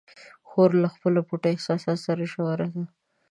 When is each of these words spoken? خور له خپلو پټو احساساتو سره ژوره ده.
خور 0.47 0.69
له 0.83 0.87
خپلو 0.95 1.19
پټو 1.27 1.47
احساساتو 1.55 2.03
سره 2.07 2.23
ژوره 2.31 2.67
ده. 2.73 2.83